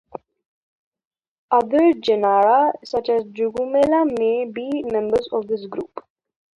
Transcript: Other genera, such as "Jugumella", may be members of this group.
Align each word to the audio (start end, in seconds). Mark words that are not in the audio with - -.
Other 1.51 1.93
genera, 1.93 2.73
such 2.83 3.09
as 3.09 3.21
"Jugumella", 3.25 4.03
may 4.19 4.45
be 4.45 4.81
members 4.91 5.29
of 5.31 5.45
this 5.45 5.67
group. 5.67 6.03